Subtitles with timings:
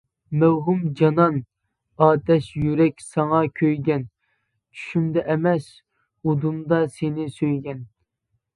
[0.43, 1.35] مەۋھۇم جانان،
[2.05, 4.07] ئاتەش يۈرەك ساڭا كۆيگەن،
[4.79, 5.71] چۈشۈمدە ئەمەس،
[6.25, 7.89] ئۇدۇمدا سېنى سۆيگەن.